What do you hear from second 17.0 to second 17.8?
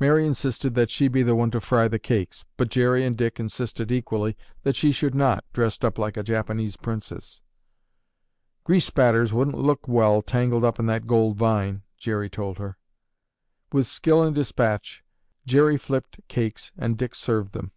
served them.